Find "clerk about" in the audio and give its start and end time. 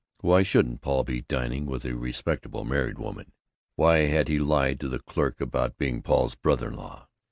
4.97-5.77